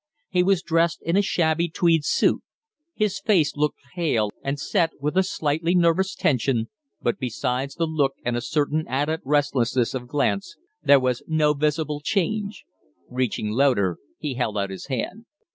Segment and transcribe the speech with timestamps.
[0.31, 2.41] He was dressed in a shabby tweed suit;
[2.95, 6.69] his face looked pale and set with a slightly nervous tension,
[7.03, 11.99] but besides the look and a certain added restlessness of glance there was no visible
[12.03, 12.65] change.
[13.11, 15.27] Reaching Loder, he held out his hand.